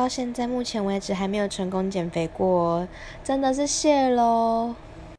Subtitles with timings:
[0.00, 2.88] 到现在目前为止还没有成功减肥过
[3.22, 4.74] 真的是谢喽。